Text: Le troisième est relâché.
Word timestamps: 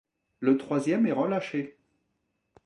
Le 0.39 0.57
troisième 0.57 1.05
est 1.05 1.11
relâché. 1.11 1.77